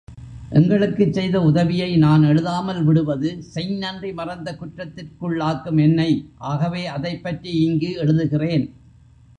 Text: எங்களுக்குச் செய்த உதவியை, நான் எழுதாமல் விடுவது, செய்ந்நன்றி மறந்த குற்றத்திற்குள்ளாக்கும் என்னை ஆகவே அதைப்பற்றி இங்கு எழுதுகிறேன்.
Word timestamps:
எங்களுக்குச் 0.49 1.13
செய்த 1.13 1.41
உதவியை, 1.41 1.97
நான் 1.97 2.23
எழுதாமல் 2.23 2.83
விடுவது, 2.83 3.43
செய்ந்நன்றி 3.55 4.13
மறந்த 4.13 4.57
குற்றத்திற்குள்ளாக்கும் 4.61 5.81
என்னை 5.81 6.29
ஆகவே 6.37 6.85
அதைப்பற்றி 6.85 7.51
இங்கு 7.51 7.91
எழுதுகிறேன். 8.03 8.65